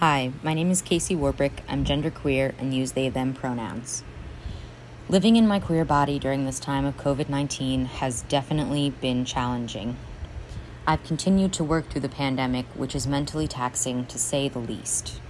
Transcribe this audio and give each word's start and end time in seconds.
Hi, 0.00 0.30
my 0.44 0.54
name 0.54 0.70
is 0.70 0.80
Casey 0.80 1.16
Warbrick. 1.16 1.54
I'm 1.68 1.84
genderqueer 1.84 2.54
and 2.60 2.72
use 2.72 2.92
they 2.92 3.08
them 3.08 3.34
pronouns. 3.34 4.04
Living 5.08 5.34
in 5.34 5.48
my 5.48 5.58
queer 5.58 5.84
body 5.84 6.20
during 6.20 6.46
this 6.46 6.60
time 6.60 6.84
of 6.84 6.96
COVID 6.96 7.28
19 7.28 7.86
has 7.86 8.22
definitely 8.22 8.90
been 8.90 9.24
challenging. 9.24 9.96
I've 10.86 11.02
continued 11.02 11.52
to 11.54 11.64
work 11.64 11.88
through 11.88 12.02
the 12.02 12.08
pandemic, 12.08 12.66
which 12.76 12.94
is 12.94 13.08
mentally 13.08 13.48
taxing 13.48 14.06
to 14.06 14.20
say 14.20 14.48
the 14.48 14.60
least. 14.60 15.20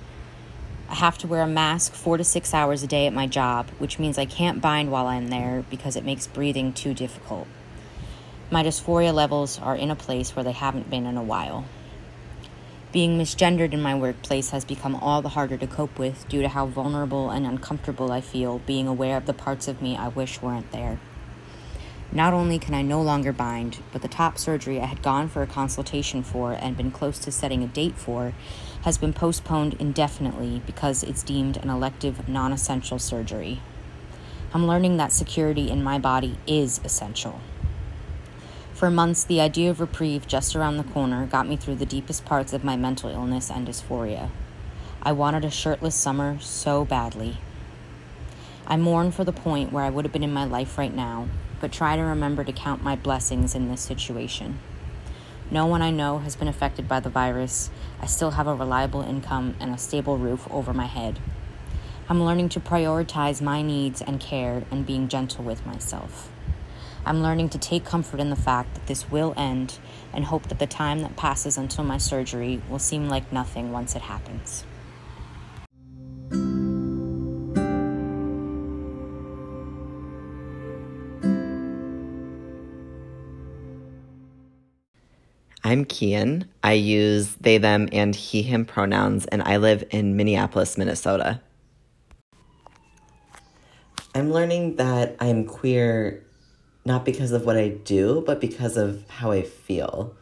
I 0.90 0.96
have 0.96 1.16
to 1.18 1.26
wear 1.26 1.40
a 1.40 1.46
mask 1.46 1.94
four 1.94 2.18
to 2.18 2.24
six 2.24 2.52
hours 2.52 2.82
a 2.82 2.86
day 2.86 3.06
at 3.06 3.14
my 3.14 3.26
job, 3.26 3.70
which 3.78 3.98
means 3.98 4.18
I 4.18 4.26
can't 4.26 4.60
bind 4.60 4.90
while 4.90 5.06
I'm 5.06 5.28
there 5.28 5.64
because 5.70 5.96
it 5.96 6.04
makes 6.04 6.26
breathing 6.26 6.74
too 6.74 6.92
difficult. 6.92 7.48
My 8.50 8.62
dysphoria 8.62 9.14
levels 9.14 9.58
are 9.60 9.76
in 9.76 9.90
a 9.90 9.96
place 9.96 10.36
where 10.36 10.44
they 10.44 10.52
haven't 10.52 10.90
been 10.90 11.06
in 11.06 11.16
a 11.16 11.22
while. 11.22 11.64
Being 12.90 13.18
misgendered 13.18 13.74
in 13.74 13.82
my 13.82 13.94
workplace 13.94 14.48
has 14.50 14.64
become 14.64 14.94
all 14.94 15.20
the 15.20 15.28
harder 15.28 15.58
to 15.58 15.66
cope 15.66 15.98
with 15.98 16.26
due 16.26 16.40
to 16.40 16.48
how 16.48 16.64
vulnerable 16.64 17.28
and 17.28 17.46
uncomfortable 17.46 18.10
I 18.10 18.22
feel 18.22 18.60
being 18.60 18.88
aware 18.88 19.18
of 19.18 19.26
the 19.26 19.34
parts 19.34 19.68
of 19.68 19.82
me 19.82 19.94
I 19.94 20.08
wish 20.08 20.40
weren't 20.40 20.72
there. 20.72 20.98
Not 22.10 22.32
only 22.32 22.58
can 22.58 22.72
I 22.72 22.80
no 22.80 23.02
longer 23.02 23.30
bind, 23.30 23.80
but 23.92 24.00
the 24.00 24.08
top 24.08 24.38
surgery 24.38 24.80
I 24.80 24.86
had 24.86 25.02
gone 25.02 25.28
for 25.28 25.42
a 25.42 25.46
consultation 25.46 26.22
for 26.22 26.52
and 26.52 26.78
been 26.78 26.90
close 26.90 27.18
to 27.18 27.30
setting 27.30 27.62
a 27.62 27.66
date 27.66 27.96
for 27.98 28.32
has 28.82 28.96
been 28.96 29.12
postponed 29.12 29.74
indefinitely 29.78 30.62
because 30.64 31.02
it's 31.02 31.22
deemed 31.22 31.58
an 31.58 31.68
elective 31.68 32.26
non 32.26 32.54
essential 32.54 32.98
surgery. 32.98 33.60
I'm 34.54 34.66
learning 34.66 34.96
that 34.96 35.12
security 35.12 35.70
in 35.70 35.82
my 35.82 35.98
body 35.98 36.38
is 36.46 36.80
essential. 36.82 37.38
For 38.78 38.92
months, 38.92 39.24
the 39.24 39.40
idea 39.40 39.72
of 39.72 39.80
reprieve 39.80 40.28
just 40.28 40.54
around 40.54 40.76
the 40.76 40.84
corner 40.84 41.26
got 41.26 41.48
me 41.48 41.56
through 41.56 41.74
the 41.74 41.84
deepest 41.84 42.24
parts 42.24 42.52
of 42.52 42.62
my 42.62 42.76
mental 42.76 43.10
illness 43.10 43.50
and 43.50 43.66
dysphoria. 43.66 44.30
I 45.02 45.10
wanted 45.10 45.44
a 45.44 45.50
shirtless 45.50 45.96
summer 45.96 46.38
so 46.38 46.84
badly. 46.84 47.38
I 48.68 48.76
mourn 48.76 49.10
for 49.10 49.24
the 49.24 49.32
point 49.32 49.72
where 49.72 49.82
I 49.82 49.90
would 49.90 50.04
have 50.04 50.12
been 50.12 50.22
in 50.22 50.32
my 50.32 50.44
life 50.44 50.78
right 50.78 50.94
now, 50.94 51.26
but 51.60 51.72
try 51.72 51.96
to 51.96 52.02
remember 52.02 52.44
to 52.44 52.52
count 52.52 52.84
my 52.84 52.94
blessings 52.94 53.52
in 53.52 53.68
this 53.68 53.80
situation. 53.80 54.60
No 55.50 55.66
one 55.66 55.82
I 55.82 55.90
know 55.90 56.18
has 56.18 56.36
been 56.36 56.46
affected 56.46 56.86
by 56.86 57.00
the 57.00 57.10
virus. 57.10 57.70
I 58.00 58.06
still 58.06 58.30
have 58.30 58.46
a 58.46 58.54
reliable 58.54 59.02
income 59.02 59.56
and 59.58 59.74
a 59.74 59.78
stable 59.78 60.18
roof 60.18 60.46
over 60.52 60.72
my 60.72 60.86
head. 60.86 61.18
I'm 62.08 62.22
learning 62.22 62.50
to 62.50 62.60
prioritize 62.60 63.42
my 63.42 63.60
needs 63.60 64.00
and 64.00 64.20
care 64.20 64.62
and 64.70 64.86
being 64.86 65.08
gentle 65.08 65.42
with 65.42 65.66
myself. 65.66 66.30
I'm 67.04 67.22
learning 67.22 67.48
to 67.50 67.58
take 67.58 67.84
comfort 67.84 68.20
in 68.20 68.30
the 68.30 68.36
fact 68.36 68.74
that 68.74 68.86
this 68.86 69.10
will 69.10 69.34
end 69.36 69.78
and 70.12 70.24
hope 70.24 70.48
that 70.48 70.58
the 70.58 70.66
time 70.66 71.00
that 71.00 71.16
passes 71.16 71.56
until 71.56 71.84
my 71.84 71.98
surgery 71.98 72.60
will 72.68 72.78
seem 72.78 73.08
like 73.08 73.32
nothing 73.32 73.72
once 73.72 73.96
it 73.96 74.02
happens. 74.02 74.64
I'm 85.64 85.84
Kian. 85.84 86.46
I 86.62 86.72
use 86.72 87.34
they, 87.40 87.58
them, 87.58 87.90
and 87.92 88.16
he, 88.16 88.42
him 88.42 88.64
pronouns, 88.64 89.26
and 89.26 89.42
I 89.42 89.58
live 89.58 89.84
in 89.90 90.16
Minneapolis, 90.16 90.78
Minnesota. 90.78 91.42
I'm 94.14 94.32
learning 94.32 94.76
that 94.76 95.16
I'm 95.20 95.44
queer 95.44 96.24
not 96.88 97.04
because 97.04 97.30
of 97.30 97.44
what 97.44 97.56
I 97.56 97.68
do, 97.68 98.24
but 98.26 98.40
because 98.40 98.76
of 98.76 99.08
how 99.08 99.30
I 99.30 99.42
feel. 99.42 100.16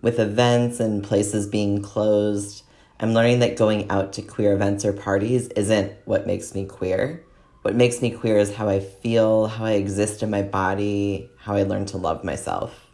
With 0.00 0.18
events 0.18 0.80
and 0.80 1.04
places 1.04 1.46
being 1.46 1.82
closed, 1.82 2.64
I'm 2.98 3.12
learning 3.12 3.38
that 3.40 3.56
going 3.56 3.88
out 3.90 4.14
to 4.14 4.22
queer 4.22 4.54
events 4.54 4.84
or 4.84 4.92
parties 4.92 5.46
isn't 5.48 5.92
what 6.04 6.26
makes 6.26 6.54
me 6.54 6.64
queer. 6.64 7.24
What 7.62 7.76
makes 7.76 8.00
me 8.00 8.10
queer 8.10 8.38
is 8.38 8.54
how 8.54 8.68
I 8.68 8.80
feel, 8.80 9.46
how 9.46 9.66
I 9.66 9.72
exist 9.72 10.22
in 10.22 10.30
my 10.30 10.42
body, 10.42 11.30
how 11.36 11.54
I 11.54 11.64
learn 11.64 11.84
to 11.86 11.98
love 11.98 12.24
myself. 12.24 12.86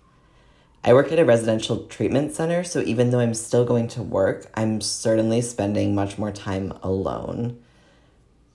I 0.82 0.92
work 0.92 1.12
at 1.12 1.18
a 1.18 1.24
residential 1.24 1.86
treatment 1.86 2.32
center, 2.32 2.64
so 2.64 2.80
even 2.80 3.10
though 3.10 3.20
I'm 3.20 3.32
still 3.32 3.64
going 3.64 3.88
to 3.88 4.02
work, 4.02 4.50
I'm 4.54 4.80
certainly 4.80 5.40
spending 5.40 5.94
much 5.94 6.18
more 6.18 6.32
time 6.32 6.72
alone, 6.82 7.62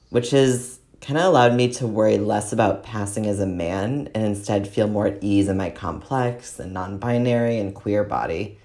which 0.09 0.33
is 0.33 0.78
kind 1.01 1.17
of 1.17 1.25
allowed 1.25 1.53
me 1.53 1.71
to 1.73 1.87
worry 1.87 2.17
less 2.17 2.51
about 2.51 2.83
passing 2.83 3.25
as 3.25 3.39
a 3.39 3.45
man 3.45 4.09
and 4.13 4.25
instead 4.25 4.67
feel 4.67 4.87
more 4.87 5.07
at 5.07 5.23
ease 5.23 5.47
in 5.47 5.57
my 5.57 5.69
complex 5.69 6.59
and 6.59 6.73
non 6.73 6.97
binary 6.97 7.57
and 7.57 7.73
queer 7.73 8.03
body. 8.03 8.57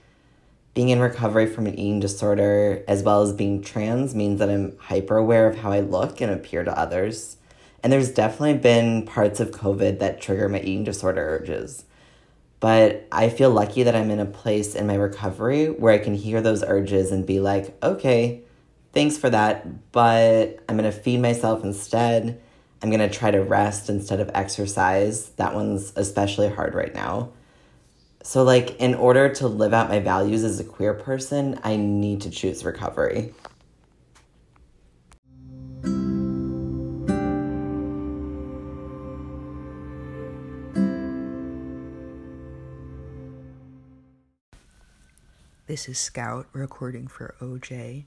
Being 0.74 0.88
in 0.88 0.98
recovery 0.98 1.46
from 1.46 1.66
an 1.66 1.78
eating 1.78 2.00
disorder, 2.00 2.82
as 2.88 3.04
well 3.04 3.22
as 3.22 3.32
being 3.32 3.62
trans, 3.62 4.14
means 4.14 4.40
that 4.40 4.50
I'm 4.50 4.76
hyper 4.78 5.16
aware 5.16 5.46
of 5.46 5.58
how 5.58 5.70
I 5.70 5.80
look 5.80 6.20
and 6.20 6.32
appear 6.32 6.64
to 6.64 6.76
others. 6.78 7.36
And 7.82 7.92
there's 7.92 8.10
definitely 8.10 8.58
been 8.58 9.06
parts 9.06 9.38
of 9.38 9.52
COVID 9.52 10.00
that 10.00 10.20
trigger 10.20 10.48
my 10.48 10.58
eating 10.58 10.82
disorder 10.82 11.20
urges. 11.20 11.84
But 12.58 13.06
I 13.12 13.28
feel 13.28 13.50
lucky 13.50 13.82
that 13.82 13.94
I'm 13.94 14.10
in 14.10 14.20
a 14.20 14.24
place 14.24 14.74
in 14.74 14.86
my 14.86 14.94
recovery 14.94 15.66
where 15.66 15.92
I 15.92 15.98
can 15.98 16.14
hear 16.14 16.40
those 16.40 16.64
urges 16.64 17.12
and 17.12 17.26
be 17.26 17.38
like, 17.38 17.76
okay, 17.82 18.43
thanks 18.94 19.18
for 19.18 19.28
that, 19.28 19.92
but 19.92 20.60
I'm 20.68 20.76
gonna 20.76 20.92
feed 20.92 21.20
myself 21.20 21.64
instead. 21.64 22.40
I'm 22.80 22.90
gonna 22.90 23.10
try 23.10 23.30
to 23.30 23.42
rest 23.42 23.90
instead 23.90 24.20
of 24.20 24.30
exercise. 24.34 25.30
That 25.30 25.54
one's 25.54 25.92
especially 25.96 26.48
hard 26.48 26.74
right 26.74 26.94
now. 26.94 27.30
So, 28.22 28.42
like, 28.42 28.80
in 28.80 28.94
order 28.94 29.28
to 29.34 29.48
live 29.48 29.74
out 29.74 29.90
my 29.90 29.98
values 29.98 30.44
as 30.44 30.58
a 30.60 30.64
queer 30.64 30.94
person, 30.94 31.60
I 31.62 31.76
need 31.76 32.22
to 32.22 32.30
choose 32.30 32.64
recovery. 32.64 33.34
This 45.66 45.88
is 45.88 45.98
Scout 45.98 46.46
recording 46.52 47.08
for 47.08 47.34
OJ 47.40 48.04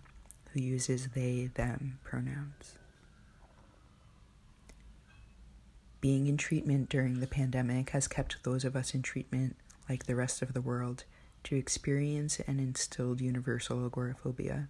who 0.57 0.63
uses 0.63 1.09
they, 1.13 1.51
them 1.53 1.99
pronouns. 2.03 2.77
Being 6.01 6.25
in 6.27 6.37
treatment 6.37 6.89
during 6.89 7.19
the 7.19 7.27
pandemic 7.27 7.91
has 7.91 8.07
kept 8.07 8.43
those 8.43 8.65
of 8.65 8.75
us 8.75 8.95
in 8.95 9.03
treatment, 9.03 9.55
like 9.87 10.05
the 10.05 10.15
rest 10.15 10.41
of 10.41 10.53
the 10.53 10.61
world, 10.61 11.03
to 11.43 11.55
experience 11.55 12.39
and 12.47 12.59
instilled 12.59 13.21
universal 13.21 13.85
agoraphobia. 13.85 14.67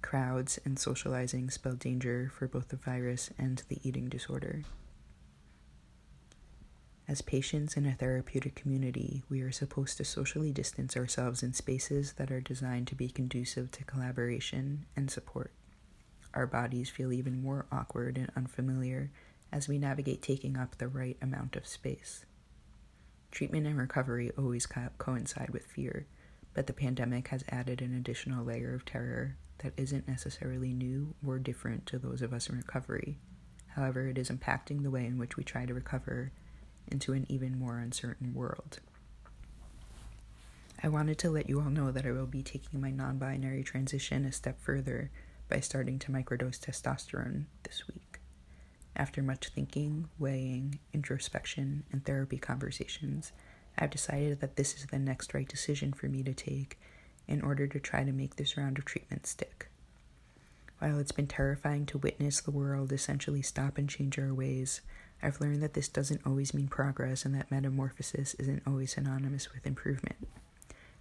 Crowds 0.00 0.60
and 0.64 0.78
socializing 0.78 1.50
spell 1.50 1.74
danger 1.74 2.30
for 2.32 2.46
both 2.46 2.68
the 2.68 2.76
virus 2.76 3.30
and 3.36 3.62
the 3.68 3.80
eating 3.82 4.08
disorder. 4.08 4.62
As 7.08 7.22
patients 7.22 7.76
in 7.76 7.86
a 7.86 7.94
therapeutic 7.94 8.56
community, 8.56 9.22
we 9.28 9.40
are 9.40 9.52
supposed 9.52 9.96
to 9.98 10.04
socially 10.04 10.50
distance 10.50 10.96
ourselves 10.96 11.40
in 11.40 11.52
spaces 11.52 12.14
that 12.14 12.32
are 12.32 12.40
designed 12.40 12.88
to 12.88 12.96
be 12.96 13.08
conducive 13.08 13.70
to 13.72 13.84
collaboration 13.84 14.86
and 14.96 15.08
support. 15.08 15.52
Our 16.34 16.48
bodies 16.48 16.90
feel 16.90 17.12
even 17.12 17.40
more 17.40 17.66
awkward 17.70 18.18
and 18.18 18.32
unfamiliar 18.34 19.12
as 19.52 19.68
we 19.68 19.78
navigate 19.78 20.20
taking 20.20 20.56
up 20.56 20.78
the 20.78 20.88
right 20.88 21.16
amount 21.22 21.54
of 21.54 21.68
space. 21.68 22.24
Treatment 23.30 23.68
and 23.68 23.78
recovery 23.78 24.32
always 24.36 24.66
co- 24.66 24.88
coincide 24.98 25.50
with 25.50 25.64
fear, 25.64 26.08
but 26.54 26.66
the 26.66 26.72
pandemic 26.72 27.28
has 27.28 27.44
added 27.48 27.80
an 27.80 27.94
additional 27.94 28.44
layer 28.44 28.74
of 28.74 28.84
terror 28.84 29.36
that 29.58 29.74
isn't 29.76 30.08
necessarily 30.08 30.72
new 30.72 31.14
or 31.24 31.38
different 31.38 31.86
to 31.86 32.00
those 32.00 32.20
of 32.20 32.32
us 32.32 32.48
in 32.48 32.56
recovery. 32.56 33.18
However, 33.68 34.08
it 34.08 34.18
is 34.18 34.28
impacting 34.28 34.82
the 34.82 34.90
way 34.90 35.06
in 35.06 35.18
which 35.18 35.36
we 35.36 35.44
try 35.44 35.66
to 35.66 35.74
recover 35.74 36.32
into 36.90 37.12
an 37.12 37.26
even 37.28 37.58
more 37.58 37.78
uncertain 37.78 38.34
world. 38.34 38.80
I 40.82 40.88
wanted 40.88 41.18
to 41.18 41.30
let 41.30 41.48
you 41.48 41.60
all 41.60 41.70
know 41.70 41.90
that 41.90 42.06
I 42.06 42.12
will 42.12 42.26
be 42.26 42.42
taking 42.42 42.80
my 42.80 42.90
non 42.90 43.18
binary 43.18 43.62
transition 43.62 44.24
a 44.24 44.32
step 44.32 44.60
further 44.60 45.10
by 45.48 45.60
starting 45.60 45.98
to 46.00 46.12
microdose 46.12 46.58
testosterone 46.58 47.44
this 47.62 47.86
week. 47.88 48.20
After 48.94 49.22
much 49.22 49.48
thinking, 49.48 50.08
weighing, 50.18 50.78
introspection, 50.92 51.84
and 51.92 52.04
therapy 52.04 52.38
conversations, 52.38 53.32
I've 53.78 53.90
decided 53.90 54.40
that 54.40 54.56
this 54.56 54.74
is 54.74 54.86
the 54.86 54.98
next 54.98 55.34
right 55.34 55.48
decision 55.48 55.92
for 55.92 56.08
me 56.08 56.22
to 56.22 56.32
take 56.32 56.78
in 57.28 57.42
order 57.42 57.66
to 57.66 57.80
try 57.80 58.04
to 58.04 58.12
make 58.12 58.36
this 58.36 58.56
round 58.56 58.78
of 58.78 58.84
treatment 58.84 59.26
stick. 59.26 59.68
While 60.78 60.98
it's 60.98 61.12
been 61.12 61.26
terrifying 61.26 61.86
to 61.86 61.98
witness 61.98 62.40
the 62.40 62.50
world 62.50 62.92
essentially 62.92 63.42
stop 63.42 63.78
and 63.78 63.88
change 63.88 64.18
our 64.18 64.32
ways, 64.32 64.82
I've 65.22 65.40
learned 65.40 65.62
that 65.62 65.74
this 65.74 65.88
doesn't 65.88 66.22
always 66.26 66.54
mean 66.54 66.68
progress 66.68 67.24
and 67.24 67.34
that 67.34 67.50
metamorphosis 67.50 68.34
isn't 68.34 68.62
always 68.66 68.92
synonymous 68.92 69.52
with 69.52 69.66
improvement. 69.66 70.16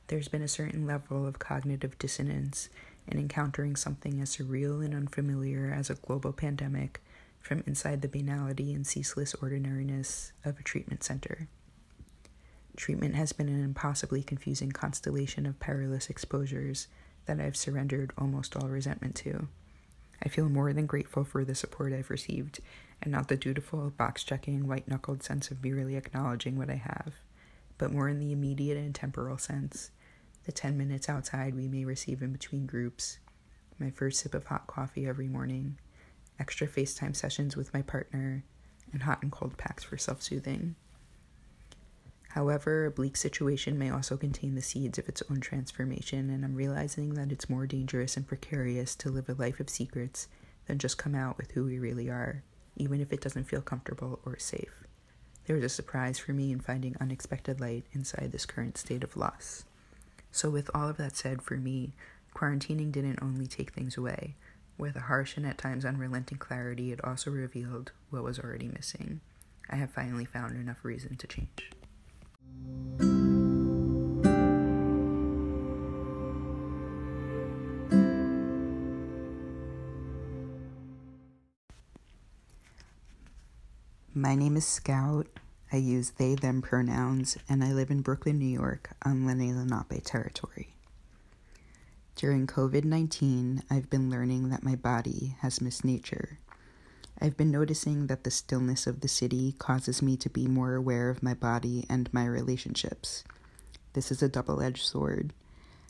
There's 0.08 0.28
been 0.28 0.42
a 0.42 0.48
certain 0.48 0.86
level 0.86 1.26
of 1.26 1.40
cognitive 1.40 1.98
dissonance 1.98 2.70
in 3.08 3.20
encountering 3.20 3.76
something 3.76 4.22
as 4.22 4.36
surreal 4.36 4.84
and 4.84 4.94
unfamiliar 4.94 5.74
as 5.76 5.90
a 5.90 5.96
global 5.96 6.32
pandemic 6.32 7.02
from 7.40 7.64
inside 7.68 8.02
the 8.02 8.08
banality 8.08 8.74
and 8.74 8.86
ceaseless 8.86 9.36
ordinariness 9.36 10.32
of 10.44 10.60
a 10.60 10.64
treatment 10.64 11.04
center. 11.04 11.48
Treatment 12.76 13.16
has 13.16 13.32
been 13.32 13.50
an 13.50 13.64
impossibly 13.64 14.22
confusing 14.24 14.72
constellation 14.72 15.46
of 15.46 15.60
perilous 15.60 16.10
exposures 16.10 16.88
that 17.26 17.40
I've 17.40 17.56
surrendered 17.56 18.12
almost 18.18 18.56
all 18.56 18.68
resentment 18.68 19.16
to. 19.18 19.48
I 20.24 20.30
feel 20.30 20.50
more 20.50 20.74
than 20.74 20.86
grateful 20.86 21.24
for 21.24 21.44
the 21.44 21.56
support 21.56 21.94
I've 21.94 22.10
received, 22.10 22.60
and 23.02 23.12
not 23.12 23.28
the 23.28 23.38
dutiful, 23.38 23.92
box 23.92 24.24
checking, 24.24 24.68
white 24.68 24.88
knuckled 24.88 25.24
sense 25.24 25.52
of 25.52 25.64
merely 25.64 25.96
acknowledging 25.96 26.58
what 26.58 26.70
I 26.70 26.76
have, 26.76 27.16
but 27.78 27.92
more 27.92 28.08
in 28.08 28.20
the 28.20 28.32
immediate 28.32 28.78
and 28.78 28.94
temporal 28.96 29.38
sense 29.38 29.92
the 30.46 30.52
10 30.52 30.78
minutes 30.78 31.10
outside 31.10 31.56
we 31.56 31.68
may 31.68 31.86
receive 31.86 32.22
in 32.22 32.32
between 32.32 32.68
groups, 32.68 33.18
my 33.80 33.90
first 33.90 34.20
sip 34.20 34.34
of 34.34 34.46
hot 34.46 34.68
coffee 34.68 35.08
every 35.08 35.28
morning, 35.28 35.78
extra 36.40 36.68
FaceTime 36.68 37.16
sessions 37.16 37.58
with 37.58 37.74
my 37.74 37.82
partner, 37.82 38.44
and 38.94 39.04
hot 39.04 39.24
and 39.24 39.32
cold 39.32 39.58
packs 39.58 39.84
for 39.84 39.98
self 39.98 40.22
soothing. 40.22 40.76
However, 42.36 42.86
a 42.86 42.92
bleak 42.92 43.16
situation 43.16 43.80
may 43.80 43.90
also 43.90 44.18
contain 44.18 44.56
the 44.56 44.62
seeds 44.62 45.00
of 45.00 45.08
its 45.08 45.24
own 45.32 45.40
transformation, 45.40 46.30
and 46.30 46.44
I'm 46.44 46.54
realizing 46.54 47.14
that 47.14 47.32
it's 47.32 47.50
more 47.50 47.66
dangerous 47.66 48.18
and 48.18 48.28
precarious 48.28 48.94
to 48.98 49.10
live 49.10 49.30
a 49.30 49.34
life 49.36 49.62
of 49.62 49.70
secrets 49.70 50.28
than 50.66 50.78
just 50.78 50.98
come 50.98 51.16
out 51.16 51.38
with 51.38 51.52
who 51.52 51.64
we 51.64 51.80
really 51.80 52.10
are, 52.10 52.44
even 52.76 53.00
if 53.00 53.14
it 53.14 53.22
doesn't 53.22 53.46
feel 53.46 53.62
comfortable 53.62 54.20
or 54.26 54.38
safe. 54.38 54.84
There 55.46 55.56
was 55.56 55.64
a 55.64 55.70
surprise 55.70 56.20
for 56.20 56.34
me 56.34 56.52
in 56.52 56.60
finding 56.60 56.98
unexpected 57.00 57.62
light 57.62 57.86
inside 57.94 58.34
this 58.34 58.46
current 58.46 58.78
state 58.78 59.06
of 59.06 59.16
loss. 59.16 59.64
So, 60.30 60.50
with 60.50 60.70
all 60.76 60.90
of 60.90 60.98
that 60.98 61.16
said, 61.16 61.42
for 61.42 61.56
me, 61.56 61.94
quarantining 62.36 62.92
didn't 62.92 63.20
only 63.22 63.48
take 63.48 63.72
things 63.72 63.96
away. 63.96 64.36
With 64.78 64.98
a 64.98 65.08
harsh 65.08 65.38
and 65.38 65.46
at 65.46 65.58
times 65.58 65.86
unrelenting 65.86 66.40
clarity, 66.40 66.92
it 66.92 67.02
also 67.02 67.32
revealed 67.32 67.94
what 68.10 68.26
was 68.26 68.40
already 68.40 68.68
missing. 68.68 69.22
I 69.70 69.78
have 69.78 69.92
finally 69.92 70.26
found 70.26 70.58
enough 70.58 70.84
reason 70.84 71.16
to 71.16 71.28
change. 71.28 71.72
My 84.18 84.34
name 84.34 84.56
is 84.56 84.66
Scout. 84.66 85.28
I 85.74 85.78
use 85.78 86.12
they 86.12 86.36
them 86.36 86.62
pronouns, 86.62 87.38
and 87.50 87.62
I 87.62 87.74
live 87.74 87.92
in 87.92 88.02
Brooklyn, 88.02 88.40
New 88.40 88.46
York, 88.46 88.92
on 89.04 89.26
Lenni 89.26 89.54
Lenape 89.54 90.02
territory. 90.06 90.70
During 92.16 92.48
COVID 92.48 92.86
19, 92.86 93.64
I've 93.70 93.90
been 93.90 94.10
learning 94.10 94.50
that 94.50 94.64
my 94.64 94.76
body 94.76 95.36
has 95.42 95.60
missed 95.60 95.84
nature. 95.84 96.40
I've 97.22 97.38
been 97.38 97.52
noticing 97.52 98.08
that 98.08 98.24
the 98.24 98.32
stillness 98.32 98.88
of 98.88 99.00
the 99.00 99.08
city 99.08 99.56
causes 99.58 100.02
me 100.02 100.18
to 100.18 100.30
be 100.30 100.48
more 100.48 100.76
aware 100.76 101.10
of 101.10 101.24
my 101.24 101.34
body 101.34 101.86
and 101.90 102.14
my 102.14 102.26
relationships. 102.26 103.24
This 103.94 104.12
is 104.12 104.22
a 104.22 104.28
double 104.28 104.62
edged 104.62 104.86
sword. 104.86 105.34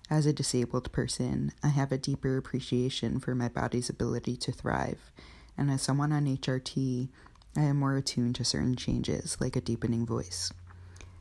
As 0.09 0.27
a 0.27 0.33
disabled 0.33 0.91
person, 0.91 1.51
I 1.63 1.69
have 1.69 1.91
a 1.91 1.97
deeper 1.97 2.37
appreciation 2.37 3.19
for 3.19 3.33
my 3.33 3.49
body's 3.49 3.89
ability 3.89 4.37
to 4.37 4.51
thrive, 4.51 5.11
and 5.57 5.71
as 5.71 5.81
someone 5.81 6.11
on 6.11 6.25
HRT, 6.25 7.09
I 7.57 7.61
am 7.61 7.79
more 7.79 7.97
attuned 7.97 8.35
to 8.35 8.45
certain 8.45 8.75
changes, 8.75 9.37
like 9.39 9.55
a 9.55 9.61
deepening 9.61 10.05
voice. 10.05 10.53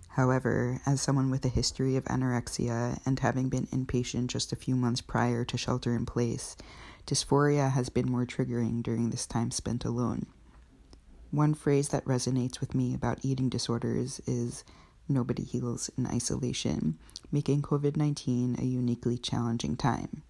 However, 0.09 0.81
as 0.85 1.01
someone 1.01 1.31
with 1.31 1.45
a 1.45 1.49
history 1.49 1.97
of 1.97 2.05
anorexia 2.05 3.01
and 3.07 3.19
having 3.19 3.49
been 3.49 3.67
inpatient 3.69 4.27
just 4.27 4.53
a 4.53 4.57
few 4.57 4.77
months 4.77 5.01
prior 5.01 5.45
to 5.47 5.57
shelter 5.57 5.95
in 5.95 6.05
place, 6.05 6.57
dysphoria 7.07 7.71
has 7.73 7.89
been 7.89 8.11
more 8.11 8.25
triggering 8.25 8.83
during 8.83 9.11
this 9.11 9.27
time 9.27 9.51
spent 9.51 9.85
alone. 9.85 10.27
One 11.31 11.55
phrase 11.55 11.89
that 11.89 12.05
resonates 12.05 12.61
with 12.61 12.75
me 12.75 12.95
about 12.95 13.19
eating 13.23 13.49
disorders 13.49 14.21
is 14.27 14.65
nobody 15.09 15.43
heals 15.43 15.91
in 15.99 16.07
isolation, 16.07 16.99
making 17.33 17.63
COVID 17.63 17.97
19 17.97 18.57
a 18.59 18.65
uniquely 18.65 19.19
challenging 19.19 19.77
time. 19.77 20.23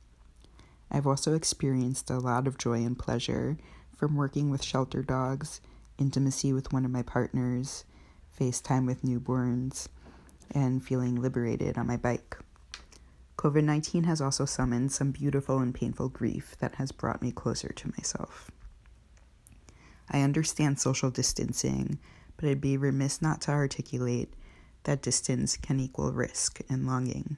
I've 0.90 1.06
also 1.06 1.34
experienced 1.34 2.10
a 2.10 2.18
lot 2.18 2.46
of 2.46 2.58
joy 2.58 2.84
and 2.84 2.98
pleasure 2.98 3.58
from 3.96 4.16
working 4.16 4.50
with 4.50 4.62
shelter 4.62 5.02
dogs 5.02 5.60
intimacy 5.98 6.52
with 6.52 6.72
one 6.72 6.84
of 6.84 6.90
my 6.90 7.02
partners, 7.02 7.84
FaceTime 8.38 8.86
with 8.86 9.02
newborns, 9.02 9.88
and 10.50 10.84
feeling 10.84 11.20
liberated 11.20 11.78
on 11.78 11.86
my 11.86 11.96
bike. 11.96 12.36
COVID 13.44 13.62
19 13.62 14.04
has 14.04 14.22
also 14.22 14.46
summoned 14.46 14.90
some 14.90 15.10
beautiful 15.10 15.58
and 15.58 15.74
painful 15.74 16.08
grief 16.08 16.56
that 16.60 16.76
has 16.76 16.92
brought 16.92 17.20
me 17.20 17.30
closer 17.30 17.68
to 17.74 17.92
myself. 17.98 18.50
I 20.10 20.22
understand 20.22 20.80
social 20.80 21.10
distancing, 21.10 21.98
but 22.38 22.48
I'd 22.48 22.62
be 22.62 22.78
remiss 22.78 23.20
not 23.20 23.42
to 23.42 23.50
articulate 23.50 24.32
that 24.84 25.02
distance 25.02 25.58
can 25.58 25.78
equal 25.78 26.10
risk 26.14 26.60
and 26.70 26.86
longing. 26.86 27.36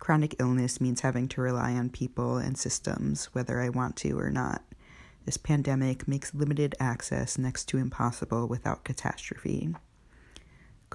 Chronic 0.00 0.34
illness 0.40 0.80
means 0.80 1.02
having 1.02 1.28
to 1.28 1.40
rely 1.40 1.74
on 1.74 1.90
people 1.90 2.38
and 2.38 2.58
systems, 2.58 3.26
whether 3.26 3.60
I 3.60 3.68
want 3.68 3.94
to 3.98 4.18
or 4.18 4.30
not. 4.30 4.64
This 5.24 5.36
pandemic 5.36 6.08
makes 6.08 6.34
limited 6.34 6.74
access 6.80 7.38
next 7.38 7.66
to 7.66 7.78
impossible 7.78 8.48
without 8.48 8.82
catastrophe. 8.82 9.72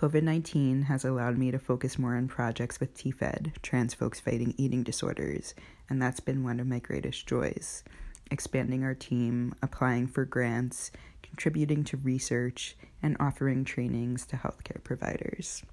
COVID 0.03 0.23
19 0.23 0.81
has 0.81 1.05
allowed 1.05 1.37
me 1.37 1.49
to 1.49 1.57
focus 1.57 1.97
more 1.97 2.17
on 2.17 2.27
projects 2.27 2.77
with 2.77 2.93
TFED, 2.93 3.53
Trans 3.61 3.93
Folx 3.93 4.19
Fighting 4.19 4.53
Eating 4.57 4.83
Disorders, 4.83 5.55
and 5.89 6.01
that's 6.01 6.19
been 6.19 6.43
one 6.43 6.59
of 6.59 6.67
my 6.67 6.79
greatest 6.79 7.25
joys. 7.25 7.85
Expanding 8.29 8.83
our 8.83 8.95
team, 8.95 9.55
applying 9.61 10.07
for 10.07 10.25
grants, 10.25 10.91
contributing 11.21 11.85
to 11.85 11.95
research, 11.95 12.75
and 13.01 13.15
offering 13.17 13.63
trainings 13.63 14.25
to 14.25 14.35
healthcare 14.35 14.83
providers. 14.83 15.63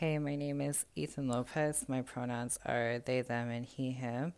Hey, 0.00 0.16
my 0.16 0.34
name 0.34 0.62
is 0.62 0.86
Ethan 0.96 1.28
Lopez. 1.28 1.84
My 1.86 2.00
pronouns 2.00 2.58
are 2.64 3.02
they, 3.04 3.20
them, 3.20 3.50
and 3.50 3.66
he, 3.66 3.90
him. 3.90 4.32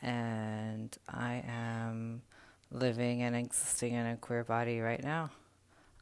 And 0.00 0.96
I 1.08 1.42
am 1.44 2.22
living 2.70 3.22
and 3.22 3.34
existing 3.34 3.94
in 3.94 4.06
a 4.06 4.16
queer 4.16 4.44
body 4.44 4.78
right 4.78 5.02
now. 5.02 5.30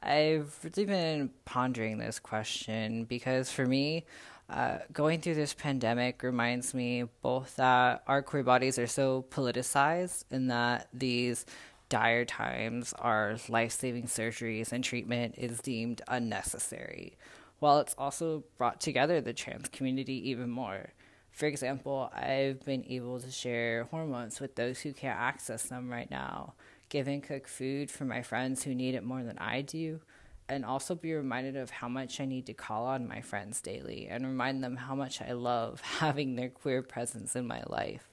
I've 0.02 0.54
really 0.62 0.84
been 0.84 1.30
pondering 1.46 1.96
this 1.96 2.18
question 2.18 3.04
because 3.04 3.50
for 3.50 3.64
me, 3.64 4.04
uh, 4.50 4.80
going 4.92 5.22
through 5.22 5.36
this 5.36 5.54
pandemic 5.54 6.22
reminds 6.22 6.74
me 6.74 7.04
both 7.22 7.56
that 7.56 8.02
our 8.06 8.20
queer 8.20 8.42
bodies 8.42 8.78
are 8.78 8.86
so 8.86 9.24
politicized 9.30 10.24
and 10.30 10.50
that 10.50 10.88
these 10.92 11.46
dire 11.88 12.26
times 12.26 12.92
are 12.98 13.38
life 13.48 13.72
saving 13.72 14.04
surgeries 14.04 14.72
and 14.72 14.84
treatment 14.84 15.36
is 15.38 15.58
deemed 15.60 16.02
unnecessary 16.06 17.16
while 17.60 17.78
it's 17.78 17.94
also 17.96 18.42
brought 18.58 18.80
together 18.80 19.20
the 19.20 19.32
trans 19.32 19.68
community 19.68 20.30
even 20.30 20.50
more. 20.50 20.88
For 21.30 21.46
example, 21.46 22.10
I've 22.12 22.64
been 22.64 22.84
able 22.88 23.20
to 23.20 23.30
share 23.30 23.84
hormones 23.84 24.40
with 24.40 24.56
those 24.56 24.80
who 24.80 24.92
can't 24.92 25.18
access 25.18 25.64
them 25.64 25.88
right 25.88 26.10
now, 26.10 26.54
give 26.88 27.06
and 27.06 27.22
cook 27.22 27.46
food 27.46 27.90
for 27.90 28.04
my 28.04 28.22
friends 28.22 28.64
who 28.64 28.74
need 28.74 28.94
it 28.94 29.04
more 29.04 29.22
than 29.22 29.38
I 29.38 29.60
do, 29.60 30.00
and 30.48 30.64
also 30.64 30.96
be 30.96 31.14
reminded 31.14 31.56
of 31.56 31.70
how 31.70 31.88
much 31.88 32.20
I 32.20 32.24
need 32.24 32.46
to 32.46 32.54
call 32.54 32.86
on 32.86 33.06
my 33.06 33.20
friends 33.20 33.60
daily 33.60 34.08
and 34.10 34.26
remind 34.26 34.64
them 34.64 34.76
how 34.76 34.96
much 34.96 35.22
I 35.22 35.32
love 35.32 35.80
having 35.98 36.34
their 36.34 36.48
queer 36.48 36.82
presence 36.82 37.36
in 37.36 37.46
my 37.46 37.62
life. 37.68 38.08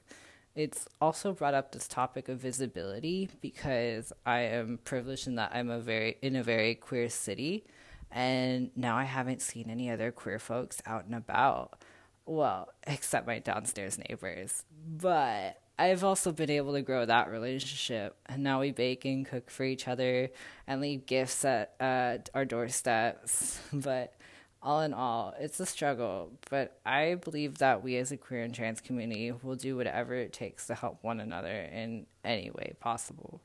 It's 0.56 0.88
also 1.00 1.34
brought 1.34 1.54
up 1.54 1.72
this 1.72 1.88
topic 1.88 2.30
of 2.30 2.40
visibility 2.40 3.30
because 3.42 4.12
I 4.26 4.40
am 4.40 4.80
privileged 4.84 5.28
in 5.28 5.36
that 5.36 5.52
I'm 5.54 5.70
a 5.70 5.80
very 5.80 6.18
in 6.22 6.36
a 6.36 6.42
very 6.44 6.74
queer 6.74 7.10
city 7.10 7.64
and 8.12 8.72
now 8.76 8.96
I 8.98 9.04
haven't 9.04 9.42
seen 9.42 9.70
any 9.70 9.90
other 9.90 10.12
queer 10.12 10.40
folks 10.40 10.82
out 10.86 11.06
and 11.06 11.16
about. 11.16 11.84
Well, 12.26 12.70
except 12.86 13.28
my 13.28 13.40
downstairs 13.40 13.98
neighbors. 13.98 14.64
But 14.86 15.62
I've 15.80 16.04
also 16.04 16.32
been 16.32 16.50
able 16.50 16.74
to 16.74 16.82
grow 16.82 17.06
that 17.06 17.30
relationship. 17.30 18.18
And 18.26 18.44
now 18.44 18.60
we 18.60 18.72
bake 18.72 19.06
and 19.06 19.26
cook 19.26 19.50
for 19.50 19.64
each 19.64 19.88
other 19.88 20.30
and 20.66 20.82
leave 20.82 21.06
gifts 21.06 21.46
at 21.46 21.76
uh, 21.80 22.18
our 22.34 22.46
doorsteps. 22.46 23.60
But 23.74 24.14
all 24.62 24.82
in 24.82 24.94
all, 24.94 25.36
it's 25.40 25.60
a 25.60 25.66
struggle. 25.66 26.32
But 26.50 26.80
I 26.86 27.16
believe 27.16 27.60
that 27.60 27.84
we 27.84 27.98
as 27.98 28.12
a 28.12 28.18
queer 28.18 28.42
and 28.42 28.54
trans 28.54 28.82
community 28.82 29.32
will 29.32 29.56
do 29.56 29.78
whatever 29.78 30.16
it 30.16 30.34
takes 30.34 30.68
to 30.68 30.76
help 30.76 31.04
one 31.04 31.20
another 31.20 31.48
in 31.48 32.08
any 32.24 32.50
way 32.50 32.74
possible. 32.80 33.42